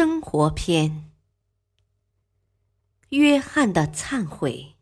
[0.00, 1.10] 生活篇：
[3.10, 4.76] 约翰的忏悔。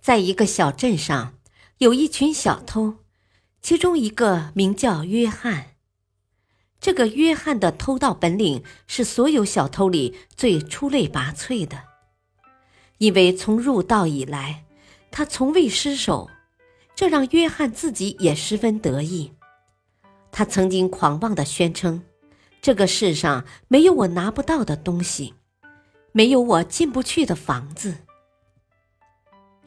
[0.00, 1.34] 在一个小镇上，
[1.76, 3.00] 有一群小偷，
[3.60, 5.74] 其中一个名叫约翰。
[6.80, 11.84] 这个约翰的偷盗本领是所有小偷里最出类拔萃的，
[12.96, 14.64] 因为从入道以来，
[15.10, 16.30] 他从未失手，
[16.94, 19.34] 这让约翰自己也十分得意。
[20.32, 22.02] 他曾经狂妄的宣称。
[22.64, 25.34] 这个世上没有我拿不到的东西，
[26.12, 27.94] 没有我进不去的房子。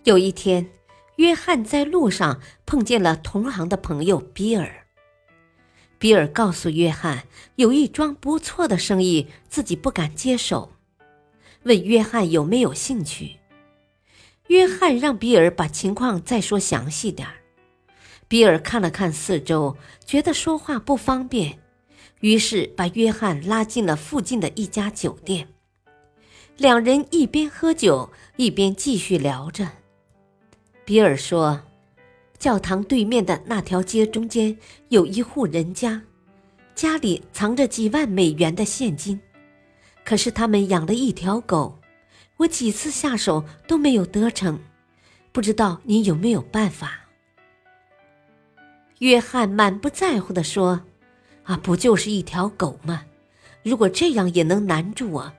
[0.05, 0.67] 有一天，
[1.17, 4.87] 约翰在路上碰见了同行的朋友比尔。
[5.99, 7.25] 比尔告诉约翰，
[7.57, 10.71] 有一桩不错的生意，自己不敢接手，
[11.65, 13.37] 问约翰有没有兴趣。
[14.47, 17.35] 约翰让比尔把情况再说详细点儿。
[18.27, 21.59] 比尔看了看四周，觉得说话不方便。
[22.21, 25.47] 于是把约翰拉进了附近的一家酒店，
[26.57, 29.69] 两人一边喝酒一边继续聊着。
[30.83, 31.61] 比尔说
[32.39, 34.57] ：“教堂对面的那条街中间
[34.89, 36.01] 有一户人家，
[36.73, 39.19] 家里藏着几万美元的现金，
[40.03, 41.77] 可是他们养了一条狗，
[42.37, 44.59] 我几次下手都没有得逞，
[45.31, 47.01] 不知道你有没有办法？”
[48.99, 50.81] 约翰满不在乎地说。
[51.47, 53.05] 啊，不就是一条狗吗？
[53.63, 55.33] 如果这样也能难住我，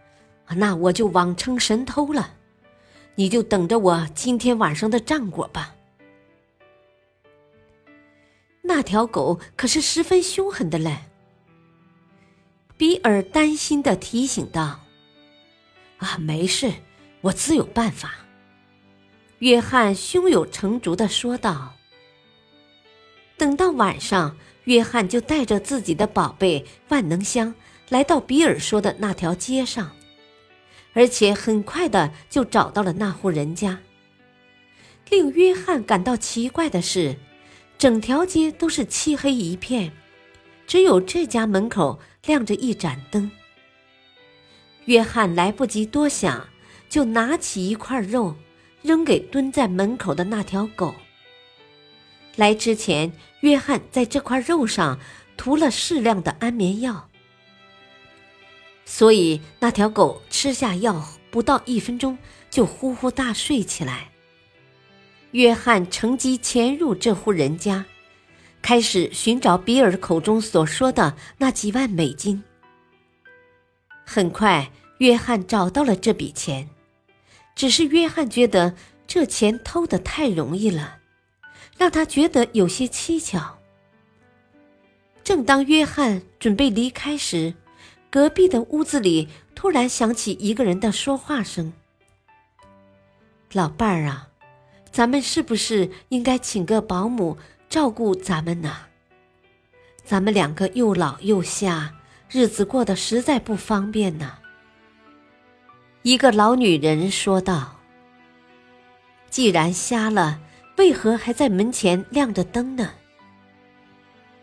[0.56, 2.34] 那我就枉称神偷了。
[3.14, 5.74] 你就等着我今天晚上的战果吧。
[8.62, 10.96] 那条狗可是十分凶狠的嘞。
[12.78, 14.80] 比尔担心的提醒道
[15.98, 16.72] ：“啊，没事，
[17.20, 18.14] 我自有办法。”
[19.40, 21.74] 约翰胸有成竹的说道。
[23.36, 24.34] 等到晚上。
[24.68, 27.54] 约翰就带着自己的宝贝万能箱
[27.88, 29.90] 来到比尔说的那条街上，
[30.92, 33.80] 而且很快的就找到了那户人家。
[35.08, 37.16] 令约翰感到奇怪的是，
[37.78, 39.90] 整条街都是漆黑一片，
[40.66, 43.30] 只有这家门口亮着一盏灯。
[44.84, 46.46] 约翰来不及多想，
[46.90, 48.36] 就拿起一块肉
[48.82, 50.94] 扔给蹲在门口的那条狗。
[52.38, 55.00] 来之前，约翰在这块肉上
[55.36, 57.08] 涂了适量的安眠药，
[58.84, 62.16] 所以那条狗吃下药不到一分钟
[62.48, 64.12] 就呼呼大睡起来。
[65.32, 67.84] 约翰乘机潜入这户人家，
[68.62, 72.40] 开始寻找比尔口中所说的那几万美金。
[74.06, 76.70] 很快，约翰找到了这笔钱，
[77.56, 78.76] 只是约翰觉得
[79.08, 80.98] 这钱偷得太容易了。
[81.78, 83.56] 让他觉得有些蹊跷。
[85.22, 87.54] 正当约翰准备离开时，
[88.10, 91.72] 隔壁的屋子里突然响起一个人的说话声
[93.52, 94.28] ：“老伴儿啊，
[94.90, 97.38] 咱们是不是应该请个保姆
[97.68, 98.76] 照顾咱们呢？
[100.02, 101.94] 咱们两个又老又瞎，
[102.28, 104.38] 日子过得实在不方便呢。”
[106.02, 107.76] 一个老女人说道
[109.30, 110.40] ：“既然瞎了。”
[110.78, 112.92] 为何还在门前亮着灯呢？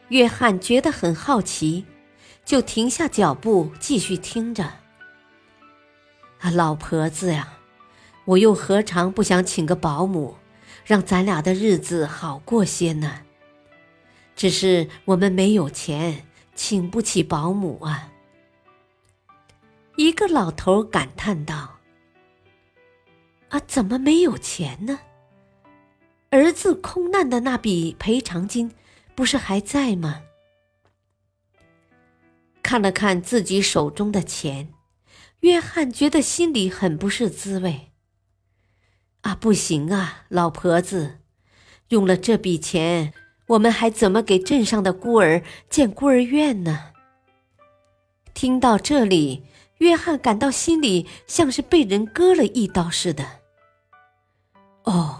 [0.09, 1.85] 约翰觉得很好奇，
[2.44, 4.66] 就停下脚步继续听着。
[6.40, 7.57] 啊，老婆子呀，
[8.25, 10.35] 我又何尝不想请个保姆，
[10.84, 13.22] 让咱俩的日子好过些呢？
[14.35, 18.12] 只是我们没有钱，请不起保姆啊。
[19.95, 21.80] 一个老头感叹道
[23.48, 25.00] ：“啊，怎么没有钱呢？”
[26.56, 28.72] 自空难的那笔赔偿金，
[29.13, 30.22] 不是还在吗？
[32.63, 34.74] 看了看自己手中的钱，
[35.42, 37.92] 约翰觉得心里很不是滋味。
[39.22, 41.19] 啊，不行啊，老婆子，
[41.90, 43.13] 用了这笔钱，
[43.48, 46.94] 我们还怎么给镇上的孤儿建孤儿院呢？
[48.34, 49.44] 听到这里，
[49.80, 53.25] 约翰感到心里像是被人割了一刀似的。
[54.84, 55.14] 哦。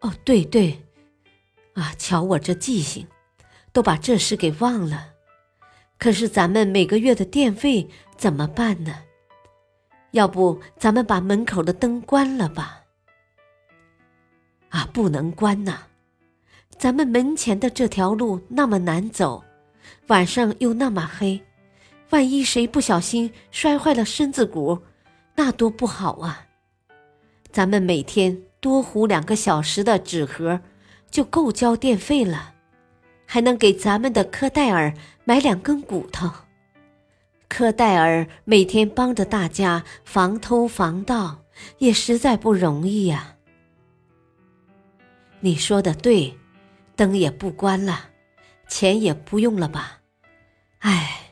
[0.00, 0.80] 哦，对对，
[1.74, 3.06] 啊，瞧我这记性，
[3.72, 5.14] 都把这事给忘了。
[5.98, 8.94] 可是咱们每个月的电费怎么办呢？
[10.12, 12.82] 要不咱们把门口的灯关了吧？
[14.70, 15.82] 啊，不能关呐！
[16.78, 19.42] 咱们门前的这条路那么难走，
[20.06, 21.42] 晚上又那么黑，
[22.10, 24.80] 万一谁不小心摔坏了身子骨，
[25.34, 26.46] 那多不好啊！
[27.50, 30.60] 咱们每天多糊两个小时的纸盒，
[31.10, 32.54] 就够交电费了，
[33.24, 34.92] 还能给咱们的科戴尔
[35.24, 36.30] 买两根骨头。
[37.48, 41.44] 科戴尔每天帮着大家防偷防盗，
[41.78, 43.36] 也实在不容易呀。
[45.40, 46.36] 你说的对，
[46.96, 48.10] 灯也不关了，
[48.68, 50.00] 钱也不用了吧？
[50.80, 51.30] 唉，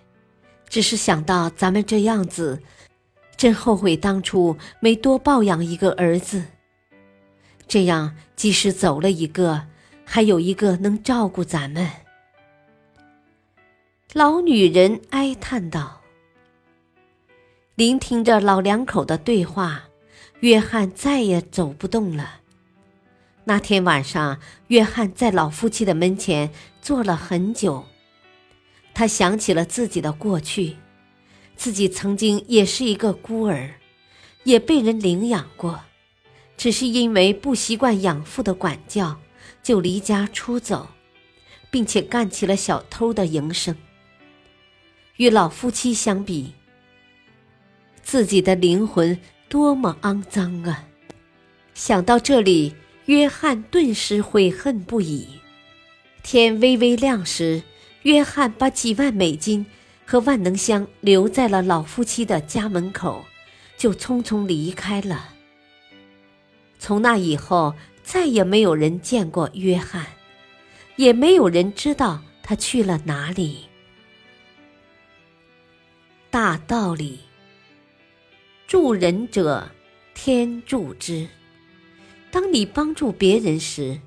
[0.69, 2.63] 只是想到咱们这样子，
[3.37, 6.45] 真后悔当初没多抱养一个儿子。
[7.69, 9.67] 这样，即使走了一个，
[10.05, 11.91] 还有一个能照顾咱们。
[14.13, 16.01] 老女人哀叹道。
[17.75, 19.85] 聆听着老两口的对话，
[20.41, 22.41] 约翰再也走不动了。
[23.45, 27.85] 那天晚上，约翰在老夫妻的门前坐了很久。
[28.95, 30.77] 他想起了自己的过去，
[31.55, 33.75] 自己曾经也是一个孤儿，
[34.45, 35.81] 也被人领养过，
[36.57, 39.21] 只是因为不习惯养父的管教，
[39.63, 40.89] 就离家出走，
[41.71, 43.77] 并且干起了小偷的营生。
[45.17, 46.53] 与老夫妻相比，
[48.03, 49.19] 自己的灵魂
[49.49, 50.85] 多么肮脏啊！
[51.75, 52.75] 想到这里，
[53.07, 55.29] 约翰顿时悔恨不已。
[56.23, 57.63] 天微微亮时，
[58.03, 59.65] 约翰把几万美金
[60.05, 63.25] 和万能箱留在了老夫妻的家门口，
[63.77, 65.36] 就匆匆离开了。
[66.87, 67.75] 从那以后，
[68.05, 70.07] 再也没有人见过约翰，
[70.95, 73.65] 也没有人知道他去了哪里。
[76.31, 77.19] 大道理。
[78.69, 79.69] 助人者，
[80.15, 81.27] 天助之。
[82.31, 84.01] 当你帮助别人时，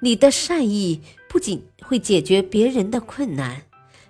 [0.00, 3.62] 你的善意不仅会解决别人的困难，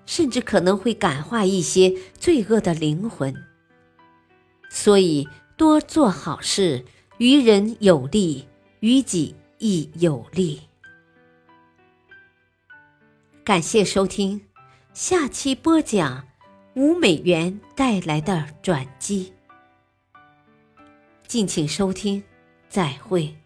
[0.05, 3.35] 甚至可能会感化一些罪恶的灵魂。
[4.69, 5.27] 所以，
[5.57, 6.85] 多做好事，
[7.21, 8.49] 于人有利，
[8.81, 10.59] 于己亦有利。
[13.45, 14.41] 感谢收听，
[14.95, 16.27] 下期播讲
[16.77, 19.35] 五美元带来的转机。
[21.27, 22.25] 敬请收听，
[22.71, 23.40] 再会。